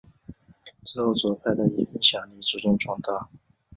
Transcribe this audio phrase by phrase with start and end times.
[0.83, 3.29] 之后左派的影响力逐渐壮大。